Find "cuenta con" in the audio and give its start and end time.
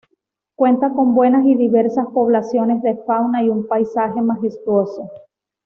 0.55-1.13